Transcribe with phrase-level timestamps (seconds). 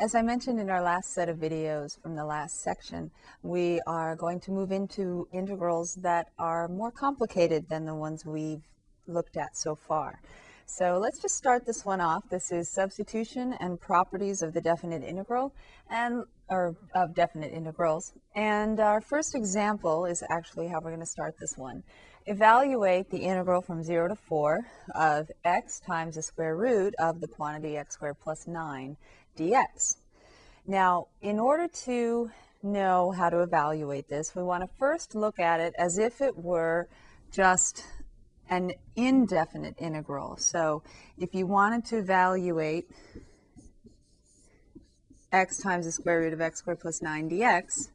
[0.00, 3.10] As I mentioned in our last set of videos from the last section,
[3.42, 8.62] we are going to move into integrals that are more complicated than the ones we've
[9.08, 10.20] looked at so far.
[10.66, 12.28] So let's just start this one off.
[12.30, 15.52] This is substitution and properties of the definite integral
[15.90, 18.12] and or of definite integrals.
[18.36, 21.82] And our first example is actually how we're going to start this one.
[22.26, 24.60] Evaluate the integral from 0 to 4
[24.94, 28.96] of x times the square root of the quantity x squared plus 9
[29.38, 29.96] dx.
[30.66, 32.30] Now, in order to
[32.62, 36.36] know how to evaluate this, we want to first look at it as if it
[36.36, 36.88] were
[37.30, 37.84] just
[38.50, 40.36] an indefinite integral.
[40.36, 40.82] So
[41.16, 42.90] if you wanted to evaluate
[45.30, 47.90] x times the square root of x squared plus 9 dx,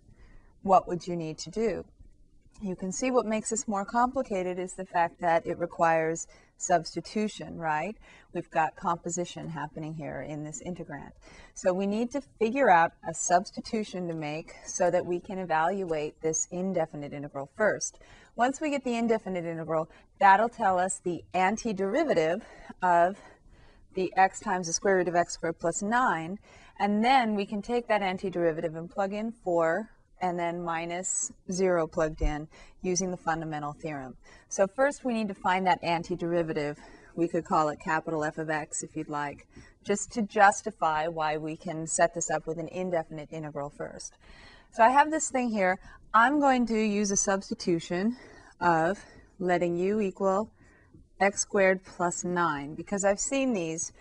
[0.61, 1.85] what would you need to do?
[2.61, 7.57] You can see what makes this more complicated is the fact that it requires substitution,
[7.57, 7.95] right?
[8.33, 11.11] We've got composition happening here in this integrand.
[11.53, 16.21] So we need to figure out a substitution to make so that we can evaluate
[16.21, 17.99] this indefinite integral first.
[18.35, 22.41] Once we get the indefinite integral, that'll tell us the antiderivative
[22.81, 23.17] of
[23.93, 26.39] the x times the square root of x squared plus 9,
[26.79, 29.89] and then we can take that antiderivative and plug in 4
[30.23, 32.47] and then minus 0 plugged in
[32.81, 34.15] using the fundamental theorem.
[34.47, 36.77] So first we need to find that antiderivative.
[37.13, 39.45] We could call it capital F of x if you'd like,
[39.83, 44.13] just to justify why we can set this up with an indefinite integral first.
[44.71, 45.77] So I have this thing here.
[46.13, 48.15] I'm going to use a substitution
[48.61, 49.03] of
[49.39, 50.49] letting u equal
[51.19, 53.91] x squared plus 9 because I've seen these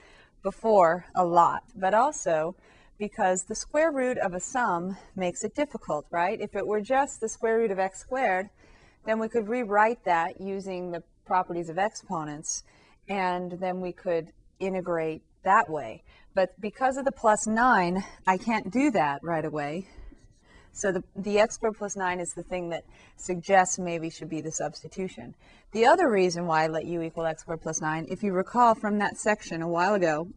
[0.45, 2.55] before a lot, but also
[2.98, 6.41] because the square root of a sum makes it difficult, right?
[6.41, 8.51] If it were just the square root of x squared,
[9.05, 12.63] then we could rewrite that using the properties of exponents,
[13.09, 16.03] and then we could integrate that way.
[16.35, 19.87] But because of the plus 9, I can't do that right away.
[20.73, 22.85] So the, the x squared plus 9 is the thing that
[23.17, 25.35] suggests maybe should be the substitution.
[25.73, 28.74] The other reason why I let u equal x squared plus 9, if you recall
[28.74, 30.29] from that section a while ago,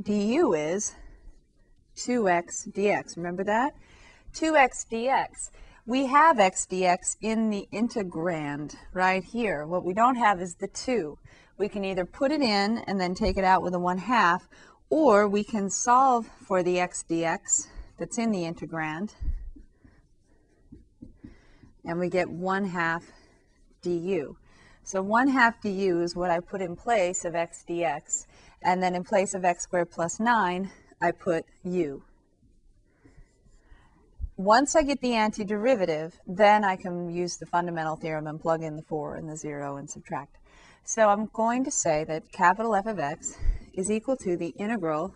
[0.00, 0.94] du is
[2.06, 3.16] 2x dx.
[3.16, 3.74] Remember that?
[4.34, 5.50] 2x dx.
[5.86, 9.66] We have x dx in the integrand right here.
[9.66, 11.18] What we don't have is the 2.
[11.58, 14.48] We can either put it in and then take it out with a 1 half,
[14.88, 17.66] or we can solve for the x dx
[17.98, 19.10] that's in the integrand
[21.84, 23.04] and we get 1 half
[23.82, 24.36] du.
[24.82, 28.26] So 1 half du is what I put in place of x dx,
[28.62, 32.02] and then in place of x squared plus 9, I put u.
[34.36, 38.76] Once I get the antiderivative, then I can use the fundamental theorem and plug in
[38.76, 40.36] the 4 and the 0 and subtract.
[40.84, 43.36] So I'm going to say that capital F of x
[43.74, 45.14] is equal to the integral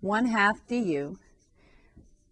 [0.00, 1.18] 1 half du,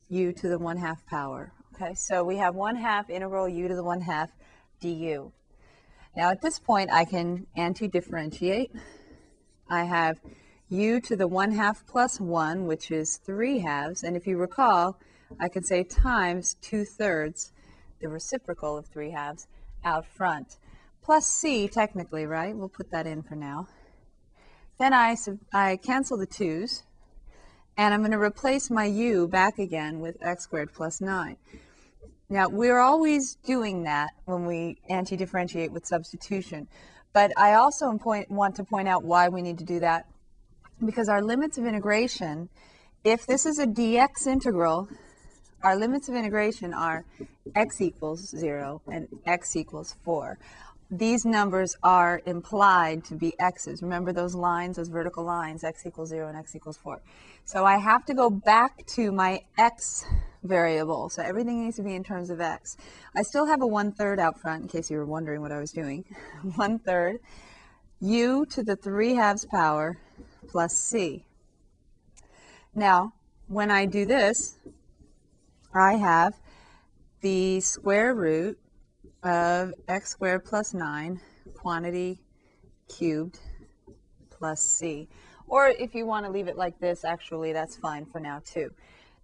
[0.08, 3.74] u to the 1 half power Okay, so we have 1 half integral u to
[3.74, 4.30] the 1 half
[4.80, 5.32] du.
[6.14, 8.70] Now at this point I can anti-differentiate.
[9.66, 10.20] I have
[10.70, 14.96] u to the 1 half plus 1, which is 3 halves, and if you recall,
[15.38, 17.52] I can say times 2 thirds,
[18.00, 19.48] the reciprocal of 3 halves,
[19.84, 20.58] out front.
[21.02, 22.56] Plus c, technically, right?
[22.56, 23.66] We'll put that in for now.
[24.78, 25.16] Then I,
[25.52, 26.84] I cancel the 2's,
[27.76, 31.36] and I'm going to replace my u back again with x squared plus 9.
[32.28, 36.68] Now, we're always doing that when we anti-differentiate with substitution.
[37.12, 40.06] But I also point, want to point out why we need to do that.
[40.84, 42.48] Because our limits of integration,
[43.04, 44.88] if this is a dx integral,
[45.62, 47.04] our limits of integration are
[47.54, 50.38] x equals 0 and x equals 4
[50.90, 53.82] these numbers are implied to be x's.
[53.82, 57.00] Remember those lines, those vertical lines, x equals 0 and x equals 4.
[57.44, 60.04] So I have to go back to my x
[60.42, 61.08] variable.
[61.08, 62.76] So everything needs to be in terms of x.
[63.14, 65.70] I still have a one-third out front, in case you were wondering what I was
[65.70, 66.04] doing.
[66.56, 67.20] one-third
[68.00, 69.96] u to the 3 halves power
[70.50, 71.24] plus c.
[72.74, 73.12] Now,
[73.46, 74.56] when I do this,
[75.72, 76.34] I have
[77.20, 78.58] the square root
[79.22, 81.20] of x squared plus 9
[81.54, 82.20] quantity
[82.88, 83.38] cubed
[84.30, 85.08] plus c.
[85.46, 88.70] Or if you want to leave it like this, actually, that's fine for now too.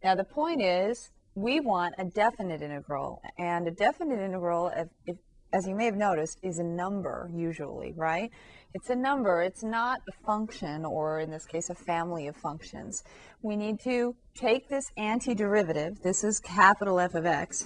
[0.04, 3.22] Now the point is, we want a definite integral.
[3.38, 5.16] And a definite integral, if, if,
[5.52, 8.30] as you may have noticed, is a number usually, right?
[8.74, 9.40] It's a number.
[9.42, 13.04] It's not a function, or in this case, a family of functions.
[13.42, 17.64] We need to take this antiderivative, this is capital F of x,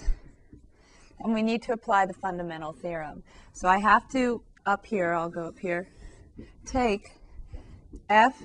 [1.19, 3.23] and we need to apply the fundamental theorem.
[3.53, 5.89] So I have to, up here, I'll go up here,
[6.65, 7.11] take
[8.09, 8.41] f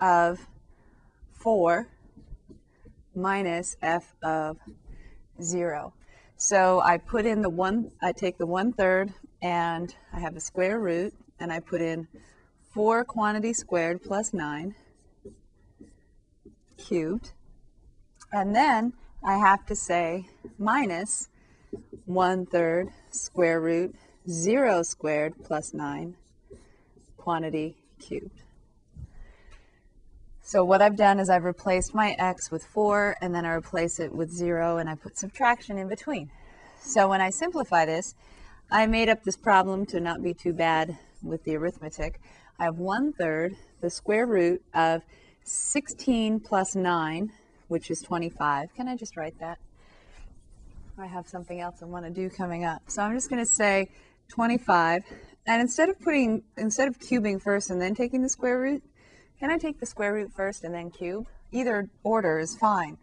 [0.00, 0.38] of
[1.32, 1.88] 4
[3.16, 4.58] minus f of
[5.42, 5.94] 0.
[6.36, 10.40] So I put in the one, I take the one third and I have a
[10.40, 12.08] square root and I put in
[12.72, 14.74] 4 quantity squared plus 9
[16.76, 17.32] cubed.
[18.32, 20.26] And then I have to say
[20.58, 21.28] minus
[22.04, 23.94] one third square root
[24.28, 26.16] 0 squared plus 9
[27.16, 28.43] quantity cubed.
[30.46, 33.98] So what I've done is I've replaced my x with 4 and then I replace
[33.98, 36.30] it with 0 and I put subtraction in between.
[36.82, 38.14] So when I simplify this,
[38.70, 42.20] I made up this problem to not be too bad with the arithmetic.
[42.58, 45.00] I have 1 third the square root of
[45.44, 47.32] 16 plus 9,
[47.68, 48.74] which is 25.
[48.74, 49.56] Can I just write that?
[50.98, 52.82] I have something else I want to do coming up.
[52.88, 53.88] So I'm just going to say
[54.28, 55.04] 25.
[55.46, 58.82] And instead of putting, instead of cubing first and then taking the square root,
[59.44, 61.26] can I take the square root first and then cube?
[61.52, 62.96] Either order is fine.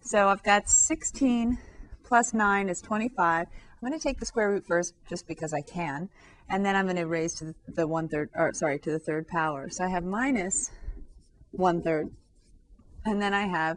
[0.00, 1.58] So I've got 16
[2.02, 3.46] plus 9 is 25.
[3.46, 6.08] I'm going to take the square root first just because I can.
[6.48, 9.28] And then I'm going to raise to the, one third, or sorry, to the third
[9.28, 9.68] power.
[9.68, 10.70] So I have minus
[11.50, 12.10] one third.
[13.04, 13.76] And then I have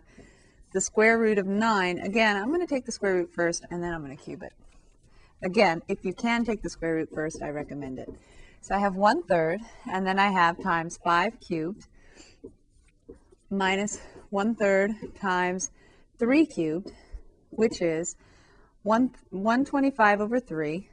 [0.72, 2.00] the square root of 9.
[2.00, 4.42] Again, I'm going to take the square root first and then I'm going to cube
[4.42, 4.54] it.
[5.44, 8.08] Again, if you can take the square root first, I recommend it.
[8.62, 9.60] So I have 1 third,
[9.92, 11.88] and then I have times 5 cubed
[13.50, 14.00] minus
[14.30, 15.72] 1 third times
[16.20, 16.92] 3 cubed,
[17.50, 18.16] which is
[18.84, 20.88] 1, 125 over 3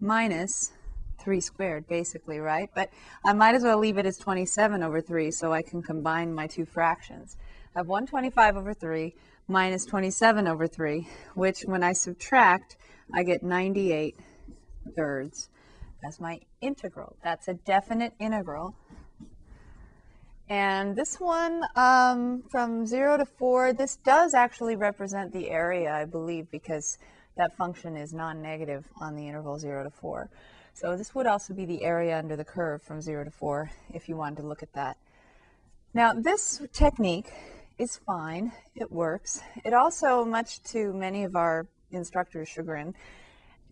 [0.00, 0.72] minus
[1.18, 2.68] 3 squared, basically, right?
[2.74, 2.90] But
[3.24, 6.46] I might as well leave it as 27 over 3 so I can combine my
[6.46, 7.36] two fractions.
[7.74, 9.14] I have 125 over 3
[9.48, 12.76] minus 27 over 3, which when I subtract,
[13.14, 14.16] I get 98
[14.96, 15.48] thirds
[16.04, 17.16] as my integral.
[17.22, 18.74] That's a definite integral.
[20.52, 26.04] And this one um, from 0 to 4, this does actually represent the area, I
[26.04, 26.98] believe, because
[27.38, 30.28] that function is non-negative on the interval 0 to 4.
[30.74, 34.10] So this would also be the area under the curve from 0 to 4 if
[34.10, 34.98] you wanted to look at that.
[35.94, 37.32] Now this technique
[37.78, 38.52] is fine.
[38.74, 39.40] It works.
[39.64, 42.92] It also, much to many of our instructors' chagrin,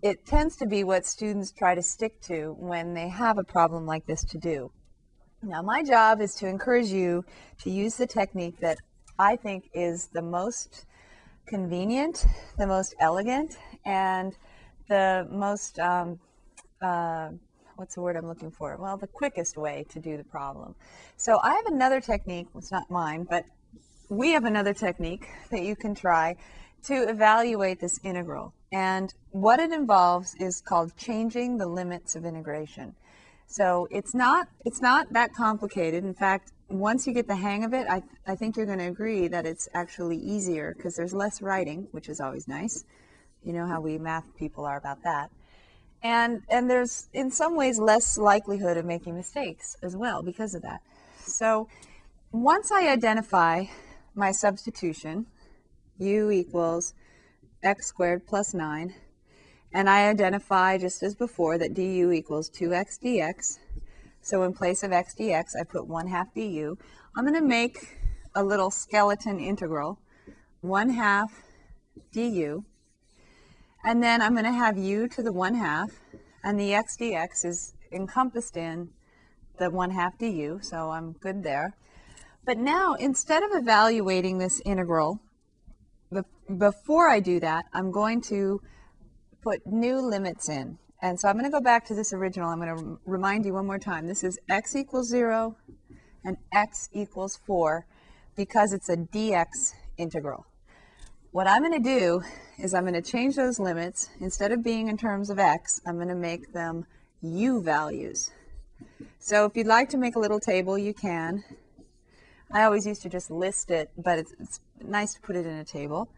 [0.01, 3.85] it tends to be what students try to stick to when they have a problem
[3.85, 4.73] like this to do.
[5.43, 7.25] Now, my job is to encourage you
[7.63, 8.77] to use the technique that
[9.19, 10.85] I think is the most
[11.47, 12.27] convenient,
[12.59, 13.57] the most elegant,
[13.87, 14.37] and
[14.89, 16.21] the most, um,
[16.83, 17.31] uh,
[17.77, 18.77] what's the word I'm looking for?
[18.77, 20.75] Well, the quickest way to do the problem.
[21.17, 23.47] So I have another technique, it's not mine, but
[24.11, 26.37] we have another technique that you can try
[26.85, 28.53] to evaluate this integral.
[28.73, 32.95] And what it involves is called changing the limits of integration.
[33.51, 36.05] So it's not it's not that complicated.
[36.05, 38.87] In fact, once you get the hang of it, I, I think you're going to
[38.87, 42.85] agree that it's actually easier because there's less writing, which is always nice.
[43.43, 45.33] You know how we math people are about that.
[46.01, 50.63] And and there's in some ways less likelihood of making mistakes as well because of
[50.63, 50.81] that.
[51.27, 51.67] So
[52.31, 53.65] once I identify
[54.15, 55.27] my substitution,
[55.99, 56.95] u equals
[57.65, 58.95] x squared plus 9,
[59.73, 63.59] and I identify, just as before, that du equals 2x dx.
[64.21, 66.77] So in place of x dx, I put 1 half du.
[67.17, 67.99] I'm going to make
[68.35, 69.99] a little skeleton integral,
[70.61, 71.43] 1 half
[72.13, 72.65] du.
[73.85, 75.91] And then I'm going to have u to the 1 half,
[76.45, 78.91] and the x dx is encompassed in
[79.59, 81.77] the 1 half du, so I'm good there.
[82.45, 85.21] But now, instead of evaluating this integral,
[86.59, 88.61] before I do that, I'm going to
[89.43, 90.79] put new limits in.
[91.03, 92.51] And so I'm going to go back to this original.
[92.51, 94.07] I'm going to remind you one more time.
[94.07, 95.57] This is x equals 0
[96.25, 97.87] and x equals 4
[98.37, 100.47] because it's a dx integral.
[101.33, 102.23] What I'm going to do
[102.59, 104.11] is I'm going to change those limits.
[104.21, 106.87] Instead of being in terms of x, I'm going to make them
[107.23, 108.31] u values.
[109.19, 111.45] So if you'd like to make a little table, you can.
[112.53, 115.55] I always used to just list it, but it's, it's nice to put it in
[115.59, 116.11] a table.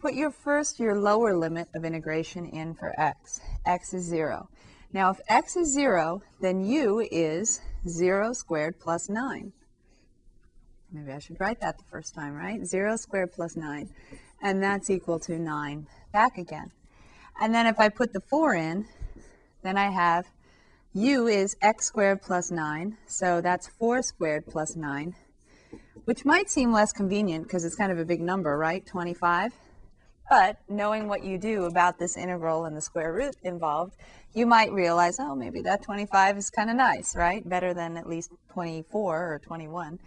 [0.00, 3.40] Put your first, your lower limit of integration in for x.
[3.66, 4.48] x is 0.
[4.92, 9.52] Now, if x is 0, then u is 0 squared plus 9.
[10.92, 12.64] Maybe I should write that the first time, right?
[12.64, 13.90] 0 squared plus 9.
[14.40, 16.70] And that's equal to 9 back again.
[17.40, 18.86] And then if I put the 4 in,
[19.62, 20.26] then I have
[20.94, 22.96] u is x squared plus 9.
[23.08, 25.16] So that's 4 squared plus 9,
[26.04, 28.86] which might seem less convenient because it's kind of a big number, right?
[28.86, 29.52] 25.
[30.28, 33.96] But knowing what you do about this integral and the square root involved,
[34.34, 37.46] you might realize, oh, maybe that 25 is kind of nice, right?
[37.48, 39.98] Better than at least 24 or 21.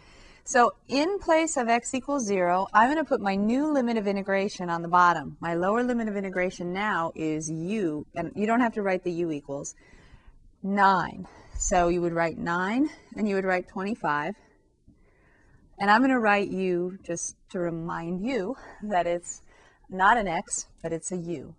[0.43, 4.07] So in place of x equals 0, I'm going to put my new limit of
[4.07, 5.37] integration on the bottom.
[5.39, 9.11] My lower limit of integration now is u, and you don't have to write the
[9.11, 9.75] u equals,
[10.63, 11.27] 9.
[11.57, 14.35] So you would write 9, and you would write 25.
[15.79, 19.41] And I'm going to write u just to remind you that it's
[19.91, 21.53] not an x, but it's a u.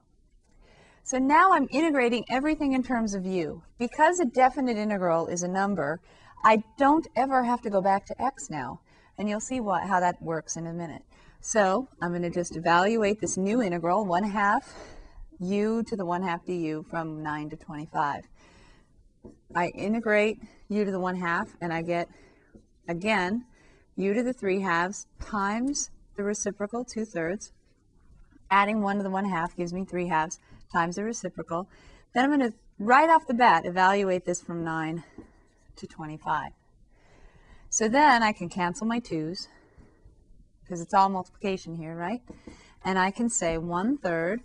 [1.04, 3.62] So now I'm integrating everything in terms of u.
[3.78, 6.00] Because a definite integral is a number,
[6.44, 8.80] I don't ever have to go back to x now.
[9.18, 11.02] And you'll see what, how that works in a minute.
[11.40, 14.74] So I'm going to just evaluate this new integral, 1 half
[15.40, 18.24] u to the 1 half du from 9 to 25.
[19.54, 22.08] I integrate u to the 1 half, and I get,
[22.88, 23.44] again,
[23.96, 27.52] u to the 3 halves times the reciprocal 2 thirds.
[28.52, 30.38] Adding 1 to the 1 half gives me 3 halves
[30.70, 31.68] times the reciprocal.
[32.12, 35.02] Then I'm going to, right off the bat, evaluate this from 9
[35.76, 36.52] to 25.
[37.70, 39.48] So then I can cancel my 2's,
[40.62, 42.20] because it's all multiplication here, right?
[42.84, 44.42] And I can say 1 third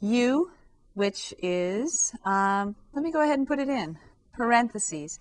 [0.00, 0.52] u,
[0.94, 3.98] which is, um, let me go ahead and put it in,
[4.34, 5.18] parentheses.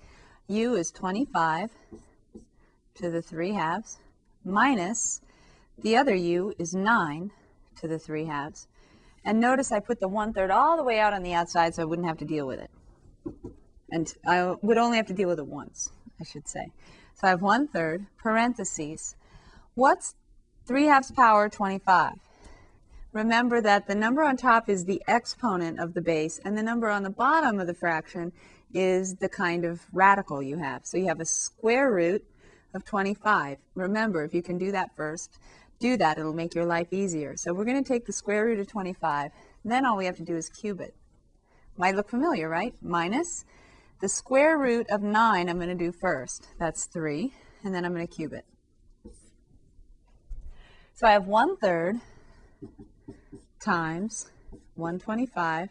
[0.47, 1.71] u is 25
[2.93, 3.97] to the 3 halves
[4.43, 5.21] minus
[5.79, 7.31] the other u is 9
[7.77, 8.67] to the 3 halves.
[9.23, 11.81] And notice I put the 1 third all the way out on the outside so
[11.81, 12.71] I wouldn't have to deal with it.
[13.91, 15.89] And I would only have to deal with it once,
[16.19, 16.71] I should say.
[17.15, 19.15] So I have 1 third, parentheses.
[19.73, 20.15] What's
[20.67, 22.13] 3 halves power 25?
[23.13, 26.89] Remember that the number on top is the exponent of the base, and the number
[26.89, 28.33] on the bottom of the fraction
[28.73, 30.85] is the kind of radical you have.
[30.85, 32.25] So you have a square root
[32.73, 33.57] of 25.
[33.73, 35.39] Remember, if you can do that first,
[35.79, 36.17] do that.
[36.17, 37.35] It'll make your life easier.
[37.37, 39.31] So we're going to take the square root of 25.
[39.63, 40.95] Then all we have to do is cube it.
[41.77, 42.73] Might look familiar, right?
[42.81, 43.45] Minus
[44.01, 46.47] the square root of 9 I'm going to do first.
[46.59, 47.33] That's 3.
[47.63, 48.45] And then I'm going to cube it.
[50.93, 51.97] So I have 1 third
[53.59, 54.31] times
[54.75, 55.69] 125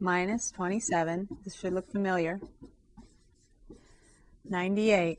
[0.00, 1.28] minus 27.
[1.44, 2.40] This should look familiar.
[4.44, 5.18] 98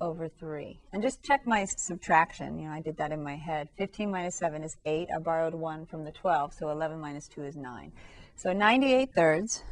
[0.00, 0.78] over 3.
[0.92, 2.58] And just check my subtraction.
[2.58, 3.68] You know, I did that in my head.
[3.76, 5.08] 15 minus 7 is 8.
[5.14, 7.92] I borrowed 1 from the 12, so 11 minus 2 is 9.
[8.36, 9.62] So 98 thirds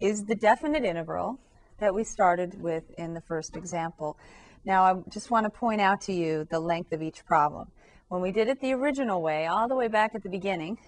[0.00, 1.38] is the definite integral
[1.78, 4.18] that we started with in the first example.
[4.64, 7.70] Now, I just want to point out to you the length of each problem.
[8.08, 10.78] When we did it the original way, all the way back at the beginning,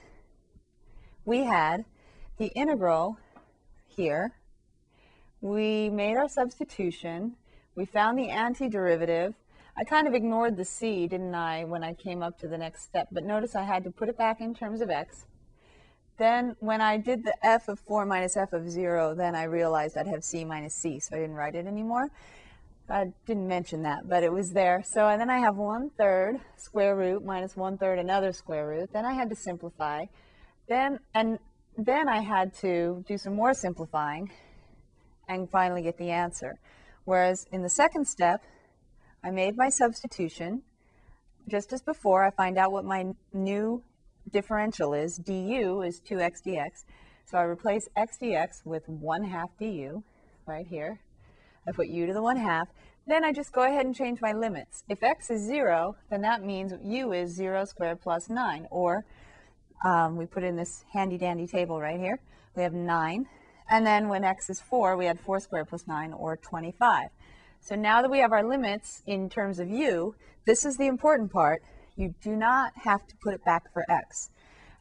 [1.25, 1.85] we had
[2.39, 3.19] the integral
[3.87, 4.33] here.
[5.41, 7.37] We made our substitution.
[7.75, 9.35] We found the antiderivative.
[9.77, 12.83] I kind of ignored the c, didn't I, when I came up to the next
[12.83, 13.09] step.
[13.13, 15.27] But notice I had to put it back in terms of x.
[16.19, 19.97] Then when I did the f of 4 minus f of 0, then I realized
[19.97, 22.11] I'd have c minus c, so I didn't write it anymore.
[22.91, 24.83] I didn't mention that, but it was there.
[24.85, 28.93] So and then I have 1 third square root minus 1 third another square root.
[28.93, 30.07] Then I had to simplify.
[30.69, 31.39] Then and
[31.79, 34.31] then I had to do some more simplifying
[35.29, 36.59] and finally get the answer.
[37.05, 38.43] Whereas in the second step,
[39.23, 40.63] I made my substitution.
[41.49, 43.83] Just as before, I find out what my new
[44.33, 45.17] differential is.
[45.17, 46.85] du is 2x dx.
[47.25, 50.03] So I replace x dx with 1 half du
[50.47, 51.01] right here.
[51.67, 52.69] I put u to the 1 half.
[53.07, 54.85] Then I just go ahead and change my limits.
[54.89, 58.67] If x is 0, then that means u is 0 squared plus 9.
[58.71, 59.05] Or
[59.85, 62.21] um, we put in this handy-dandy table right here.
[62.55, 63.27] We have 9
[63.71, 67.09] and then when x is 4, we had 4 squared plus 9, or 25.
[67.61, 71.33] So now that we have our limits in terms of u, this is the important
[71.33, 71.63] part.
[71.97, 74.31] You do not have to put it back for x.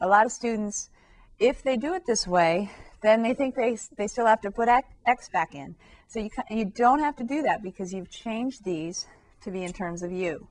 [0.02, 0.90] A lot of students,
[1.38, 4.68] if they do it this way, then they think they, they still have to put
[5.06, 5.76] x back in.
[6.08, 9.06] So you, you don't have to do that because you've changed these
[9.42, 10.48] to be in terms of u.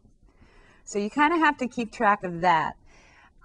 [0.84, 2.76] So you kind of have to keep track of that.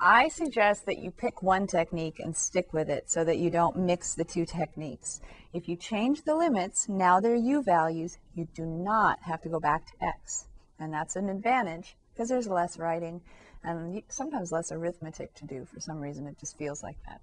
[0.06, 3.78] I suggest that you pick one technique and stick with it so that you don't
[3.78, 5.22] mix the two techniques.
[5.54, 9.62] If you change the limits, now they're u values, you do not have to go
[9.62, 10.48] back to x.
[10.78, 13.22] And that's an advantage because there's less writing
[13.64, 15.64] and sometimes less arithmetic to do.
[15.64, 17.22] For some reason, it just feels like that.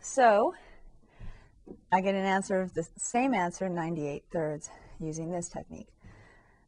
[0.00, 0.52] So
[1.92, 5.94] I get an answer of the same answer, 98 thirds, using this technique.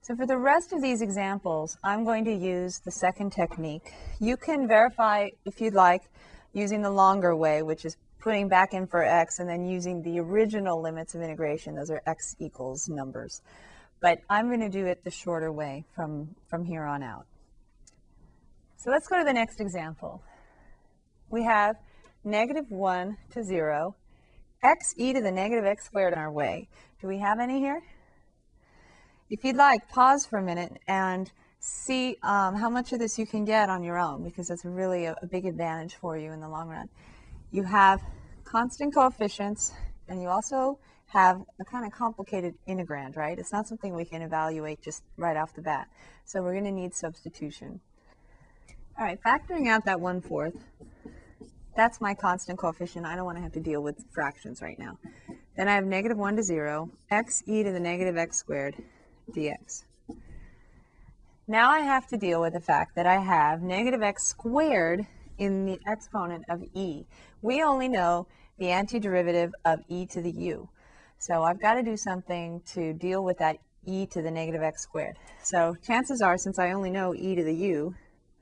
[0.07, 3.93] So for the rest of these examples, I'm going to use the second technique.
[4.21, 6.03] You can verify, if you'd like,
[6.53, 10.21] using the longer way, which is putting back in for x and then using the
[10.21, 11.75] original limits of integration.
[11.75, 13.43] Those are x equals numbers.
[14.01, 17.27] But I'm going to do it the shorter way from, from here on out.
[18.77, 20.23] So let's go to the next example.
[21.31, 21.75] We have
[22.23, 23.97] negative 1 to 0,
[24.63, 26.69] x e to the negative x squared in our way.
[27.01, 27.83] Do we have any here?
[29.29, 33.27] If you'd like, pause for a minute and see um, how much of this you
[33.27, 36.41] can get on your own because that's really a, a big advantage for you in
[36.41, 36.89] the long run.
[37.51, 38.01] You have
[38.45, 39.73] constant coefficients
[40.09, 40.79] and you also
[41.09, 43.39] have a kind of complicated integrand, right?
[43.39, 45.89] It's not something we can evaluate just right off the bat.
[46.25, 47.81] So we're going to need substitution.
[48.99, 50.57] All right, factoring out that one-fourth,
[51.77, 53.05] that's my constant coefficient.
[53.05, 54.99] I don't want to have to deal with fractions right now.
[55.57, 58.77] Then I have negative 1 to 0, x e to the negative x squared
[59.33, 59.85] dx.
[61.49, 65.07] Now I have to deal with the fact that I have negative x squared
[65.39, 67.07] in the exponent of e.
[67.43, 68.27] We only know
[68.59, 70.69] the antiderivative of e to the u.
[71.19, 74.83] So I've got to do something to deal with that e to the negative x
[74.83, 75.17] squared.
[75.43, 77.95] So chances are, since I only know e to the u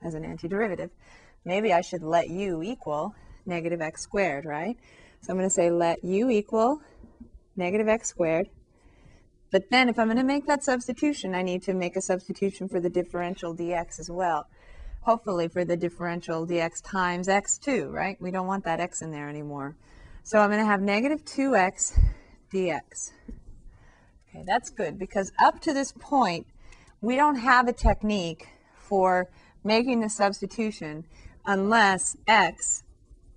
[0.03, 0.89] as an antiderivative,
[1.43, 3.13] maybe I should let u equal
[3.45, 4.77] negative x squared, right?
[5.21, 6.81] So I'm going to say let u equal
[7.55, 8.49] negative x squared.
[9.55, 12.67] But then if I'm going to make that substitution, I need to make a substitution
[12.67, 14.47] for the differential dx as well.
[15.03, 18.17] Hopefully for the differential dx times x2, right?
[18.19, 19.77] We don't want that x in there anymore.
[20.23, 21.97] So I'm going to have negative 2x
[22.53, 23.13] dx.
[24.27, 26.47] Okay, that's good because up to this point,
[26.99, 29.29] we don't have a technique for
[29.63, 31.05] making the substitution
[31.45, 32.83] unless x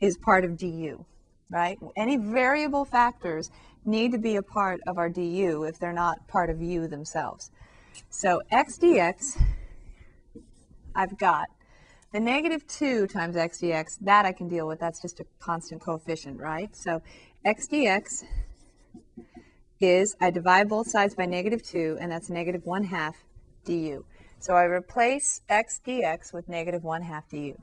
[0.00, 1.04] is part of du,
[1.48, 1.78] right?
[1.96, 3.52] Any variable factors
[3.84, 7.50] need to be a part of our du if they're not part of u themselves.
[8.10, 9.40] So x dx,
[10.94, 11.48] I've got
[12.12, 14.80] the negative 2 times x dx, that I can deal with.
[14.80, 16.74] That's just a constant coefficient, right?
[16.74, 17.02] So
[17.44, 18.24] x dx
[19.80, 23.16] is, I divide both sides by negative 2, and that's negative 1 half
[23.64, 24.04] du.
[24.40, 27.60] So I replace x dx with negative 1 half du.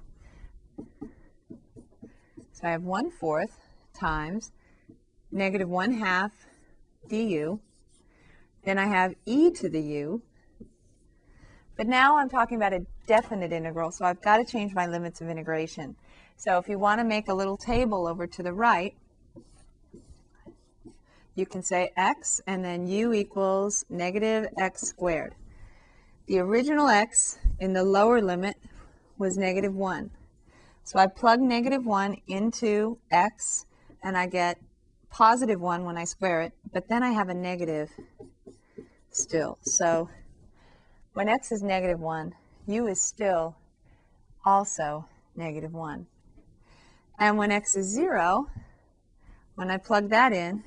[2.52, 3.60] So I have 1 fourth
[3.94, 4.52] times
[5.36, 6.32] negative 1 half
[7.10, 7.60] du.
[8.64, 10.22] Then I have e to the u.
[11.78, 15.20] But now I'm talking about a definite integral, so I've got to change my limits
[15.20, 15.98] of integration.
[16.38, 18.96] So if you want to make a little table over to the right,
[21.36, 25.36] you can say x and then u equals negative x squared.
[26.28, 28.56] The original x in the lower limit
[29.18, 30.12] was negative 1.
[30.86, 33.66] So I plug negative 1 into x
[34.02, 34.60] and I get
[35.16, 37.90] positive 1 when I square it, but then I have a negative
[39.12, 39.58] still.
[39.62, 40.10] So
[41.14, 42.34] when x is negative 1,
[42.68, 43.56] u is still
[44.44, 46.06] also negative 1.
[47.18, 48.48] And when x is 0,
[49.56, 50.66] when I plug that in,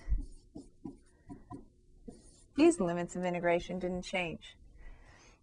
[2.56, 4.56] these limits of integration didn't change.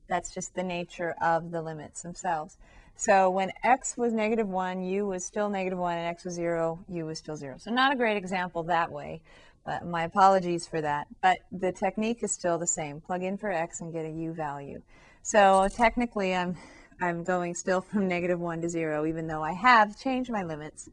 [0.10, 2.58] That's just the nature of the limits themselves.
[2.98, 6.80] So when x was negative 1, u was still negative 1, and x was 0,
[6.88, 7.58] u was still 0.
[7.58, 9.22] So not a great example that way,
[9.66, 11.08] but my apologies for that.
[11.22, 13.02] But the technique is still the same.
[13.02, 14.82] Plug in for x and get a u value.
[15.24, 16.56] So technically I'm,
[17.02, 20.90] I'm going still from negative 1 to 0, even though I have changed my limits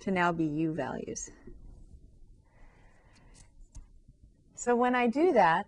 [0.00, 1.30] to now be u values.
[4.54, 5.66] So when I do that,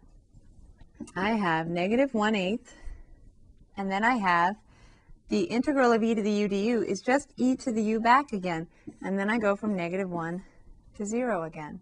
[1.14, 2.74] I have negative 1 eighth,
[3.76, 4.56] and then I have
[5.28, 8.32] the integral of e to the u du is just e to the u back
[8.32, 8.66] again,
[9.02, 10.42] and then I go from negative 1
[10.96, 11.80] to 0 again.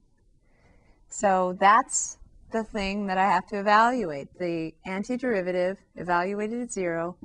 [1.08, 2.18] So that's
[2.52, 4.38] the thing that I have to evaluate.
[4.38, 7.16] The antiderivative evaluated at 0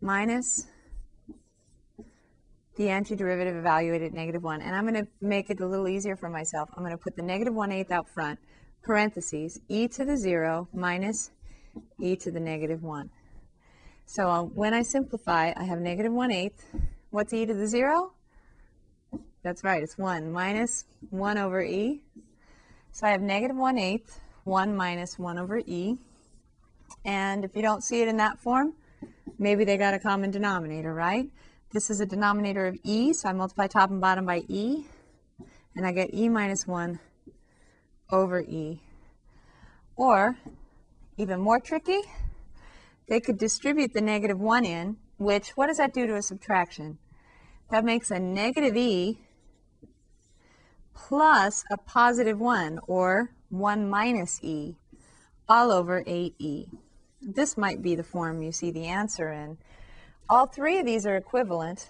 [0.00, 0.66] minus
[2.76, 4.62] the antiderivative evaluated at negative 1.
[4.62, 6.70] And I'm going to make it a little easier for myself.
[6.76, 8.38] I'm going to put the negative 1 eighth out front
[8.82, 11.30] parentheses, e to the 0 minus
[12.00, 13.10] e to the negative 1.
[14.10, 16.64] So uh, when I simplify, I have negative 1 eighth.
[17.10, 18.14] What's e to the 0?
[19.42, 22.00] That's right, it's 1 minus 1 over e.
[22.90, 25.98] So I have negative 1 eighth, 1 minus 1 over e.
[27.04, 28.72] And if you don't see it in that form,
[29.38, 31.28] maybe they got a common denominator, right?
[31.74, 34.86] This is a denominator of e, so I multiply top and bottom by e,
[35.76, 36.98] and I get e minus 1
[38.10, 38.80] over E.
[39.96, 40.38] Or,
[41.18, 42.00] even more tricky,
[43.08, 46.98] they could distribute the negative 1 in, which, what does that do to a subtraction?
[47.70, 49.18] That makes a negative E
[50.94, 54.76] plus a positive 1, or 1 minus E,
[55.48, 56.68] all over 8E.
[57.22, 59.58] This might be the form you see the answer in.
[60.28, 61.88] All three of these are equivalent,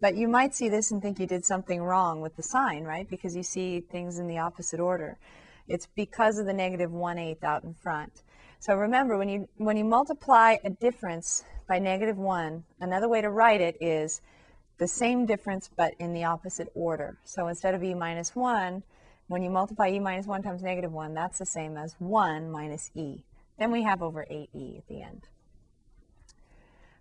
[0.00, 3.08] but you might see this and think you did something wrong with the sign, right?
[3.08, 5.18] Because you see things in the opposite order.
[5.68, 8.23] It's because of the negative 1 8 out in front.
[8.64, 13.28] So remember, when you, when you multiply a difference by negative 1, another way to
[13.28, 14.22] write it is
[14.78, 17.18] the same difference but in the opposite order.
[17.24, 18.82] So instead of e minus 1,
[19.26, 22.90] when you multiply e minus 1 times negative 1, that's the same as 1 minus
[22.94, 23.22] e.
[23.58, 25.28] Then we have over 8e at the end.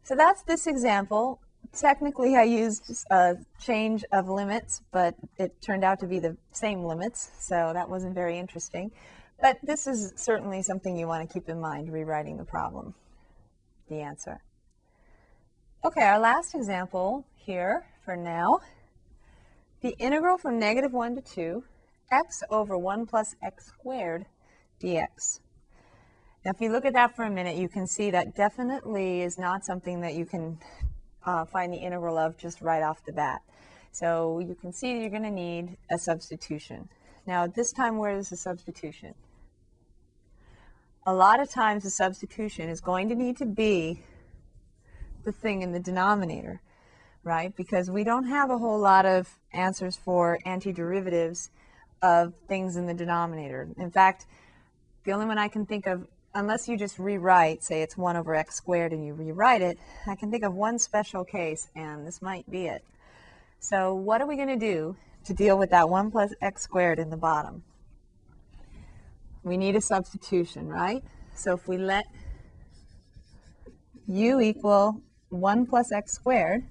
[0.03, 1.39] So that's this example.
[1.71, 6.83] Technically, I used a change of limits, but it turned out to be the same
[6.83, 8.91] limits, so that wasn't very interesting.
[9.43, 12.93] But this is certainly something you want to keep in mind rewriting the problem,
[13.89, 14.39] the answer.
[15.83, 18.61] Okay, our last example here for now.
[19.81, 21.63] The integral from negative 1 to 2,
[22.09, 24.25] x over 1 plus x squared
[24.81, 25.41] dx.
[26.45, 29.37] Now, if you look at that for a minute, you can see that definitely is
[29.37, 30.57] not something that you can
[31.25, 33.41] uh, find the integral of just right off the bat.
[33.91, 36.87] So you can see you're going to need a substitution.
[37.27, 39.13] Now, this time, where is the substitution?
[41.05, 44.03] A lot of times, the substitution is going to need to be
[45.25, 46.61] the thing in the denominator,
[47.23, 47.53] right?
[47.53, 51.49] Because we don't have a whole lot of answers for antiderivatives
[52.01, 53.67] of things in the denominator.
[53.77, 54.27] In fact,
[55.03, 58.33] the only one I can think of unless you just rewrite, say it's 1 over
[58.33, 62.21] x squared and you rewrite it, I can think of one special case, and this
[62.21, 62.83] might be it.
[63.59, 66.97] So what are we going to do to deal with that 1 plus x squared
[66.97, 67.63] in the bottom?
[69.43, 71.03] We need a substitution, right?
[71.35, 72.05] So if we let
[74.07, 76.63] u equal 1 plus x squared,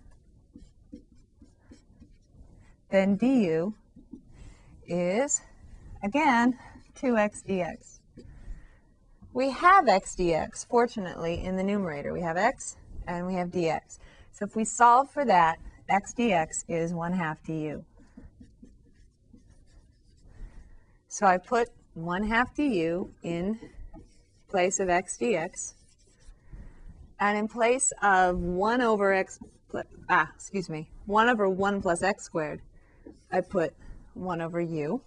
[2.91, 3.75] then du
[4.87, 5.41] is,
[6.03, 6.59] again,
[7.01, 8.01] 2x dx.
[9.33, 12.13] We have x dx, fortunately, in the numerator.
[12.13, 13.99] We have x and we have dx.
[14.33, 15.59] So if we solve for that,
[15.89, 17.85] x dx is 1 half du.
[21.09, 23.59] So I put 1 half du in
[24.49, 25.75] place of x dx.
[27.21, 29.39] And in place of 1 over x,
[30.09, 32.61] ah, excuse me, 1 over 1 plus x squared,
[33.31, 33.75] I put
[34.15, 35.03] 1 over u.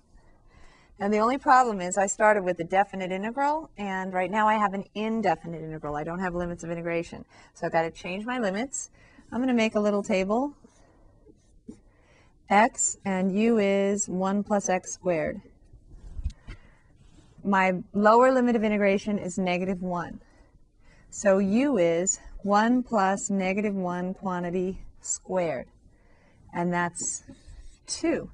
[0.99, 4.53] And the only problem is I started with a definite integral, and right now I
[4.53, 5.95] have an indefinite integral.
[5.95, 7.25] I don't have limits of integration.
[7.53, 8.91] So I've got to change my limits.
[9.31, 10.53] I'm going to make a little table.
[12.49, 15.41] x and u is 1 plus x squared.
[17.45, 20.19] My lower limit of integration is negative 1.
[21.11, 25.67] So u is 1 plus negative 1 quantity squared.
[26.55, 27.23] And that's
[27.85, 28.31] 2.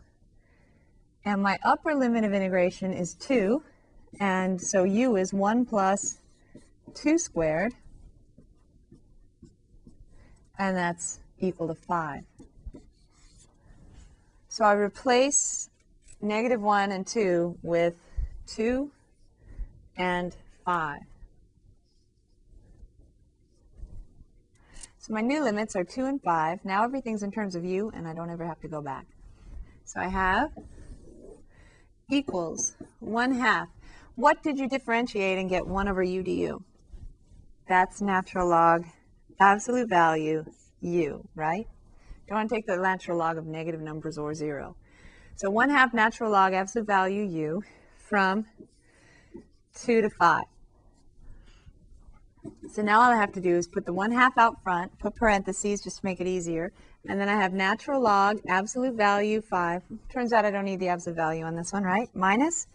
[1.26, 3.62] And my upper limit of integration is 2.
[4.22, 6.20] And so u is 1 plus
[6.94, 7.74] 2 squared.
[10.58, 12.24] And that's equal to 5.
[14.48, 15.70] So I replace
[16.22, 17.96] negative 1 and 2 with
[18.48, 18.90] 2
[20.02, 20.36] and
[20.66, 21.00] 5.
[24.98, 26.66] So my new limits are 2 and 5.
[26.66, 29.06] Now everything's in terms of u, and I don't ever have to go back.
[29.86, 30.50] So I have
[32.10, 33.68] equals 1 half.
[34.16, 36.64] What did you differentiate and get 1 over u du?
[37.68, 38.86] That's natural log
[39.40, 40.46] absolute value
[40.82, 41.68] u, right?
[42.28, 44.76] Don't want to take the natural log of negative numbers or 0.
[45.36, 47.64] So 1 half natural log absolute value u
[47.98, 48.46] from
[49.76, 50.44] 2 to 5.
[52.72, 55.16] So now all I have to do is put the 1 half out front, put
[55.16, 56.72] parentheses just to make it easier,
[57.08, 59.84] and then I have natural log absolute value 5.
[60.10, 62.10] Turns out I don't need the absolute value on this one, right?
[62.14, 62.68] Minus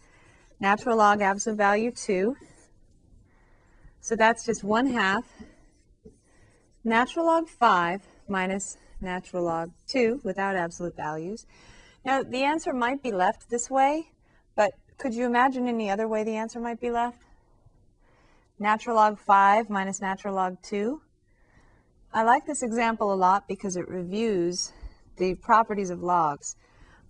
[0.59, 2.35] natural log absolute value 2.
[3.99, 5.25] So that's just 1 half
[6.83, 11.45] natural log 5 minus natural log 2 without absolute values.
[12.05, 14.11] Now the answer might be left this way,
[14.55, 17.21] but could you imagine any other way the answer might be left?
[18.59, 20.99] Natural log 5 minus natural log 2.
[22.13, 24.71] I like this example a lot because it reviews
[25.17, 26.55] the properties of logs.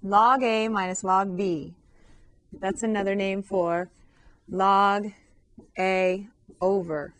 [0.04, 1.76] Log A minus log B.
[2.52, 3.90] That's another name for
[4.50, 5.08] log
[5.80, 6.28] A
[6.60, 7.14] over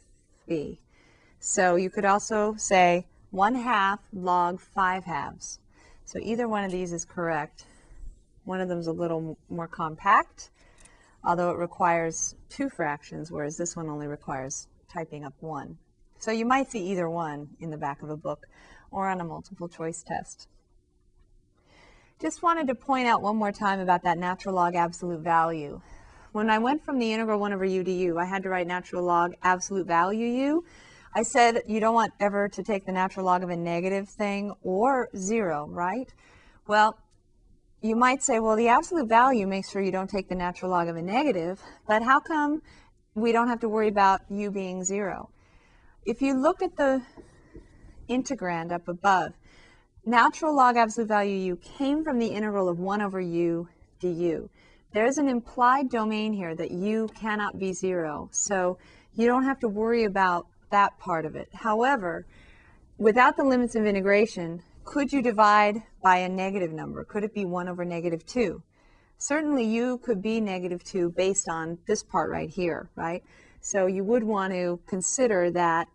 [0.48, 0.80] B.
[1.40, 5.60] So you could also say 1 half log 5 halves.
[6.04, 7.66] So either one of these is correct.
[8.44, 10.50] One of them is a little more compact,
[11.24, 15.78] although it requires two fractions, whereas this one only requires typing up one.
[16.20, 18.48] So you might see either one in the back of a book
[18.92, 20.48] or on a multiple choice test.
[22.20, 25.82] Just wanted to point out one more time about that natural log absolute value.
[26.32, 28.68] When I went from the integral 1 over u to u, I had to write
[28.68, 30.66] natural log absolute value u.
[31.14, 34.54] I said you don't want ever to take the natural log of a negative thing
[34.64, 36.12] or 0, right?
[36.68, 36.98] Well,
[37.82, 40.88] you might say, well, the absolute value makes sure you don't take the natural log
[40.88, 42.62] of a negative, but how come
[43.16, 45.30] we don't have to worry about u being 0?
[46.06, 47.02] If you look at the
[48.10, 49.34] integrand up above,
[50.06, 53.68] natural log absolute value u came from the integral of 1 over u
[54.00, 54.50] du.
[54.94, 58.30] There's an implied domain here that u cannot be 0.
[58.32, 58.78] So
[59.18, 61.50] You don't have to worry about that part of it.
[61.52, 62.28] However,
[63.00, 67.04] without the limits of integration, could you divide by a negative number?
[67.04, 68.64] Could it be 1 over negative 2?
[69.18, 73.22] Certainly you could be negative 2 based on this part right here, right?
[73.60, 75.90] So you would want to consider that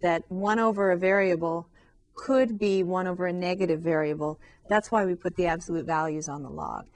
[0.00, 1.66] that 1 over a variable
[2.14, 4.38] could be 1 over a negative variable.
[4.68, 6.86] That's why we put the absolute values on the log.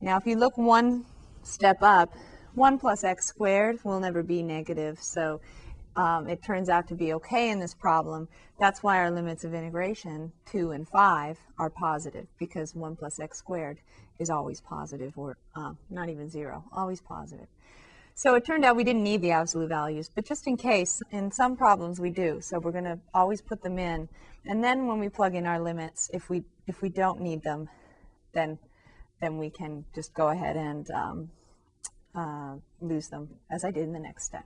[0.00, 1.04] Now if you look one
[1.42, 2.14] step up,
[2.54, 5.40] 1 plus x squared will never be negative, so
[5.96, 8.28] um, it turns out to be okay in this problem.
[8.58, 13.38] That's why our limits of integration, 2 and 5, are positive, because 1 plus x
[13.38, 13.78] squared
[14.18, 17.46] is always positive, or uh, not even 0, always positive.
[18.16, 21.32] So it turned out we didn't need the absolute values, but just in case, in
[21.32, 22.40] some problems we do.
[22.40, 24.08] So we're going to always put them in.
[24.46, 27.68] And then when we plug in our limits, if we, if we don't need them,
[28.32, 28.58] then,
[29.20, 31.30] then we can just go ahead and um,
[32.14, 34.44] uh, lose them, as I did in the next step.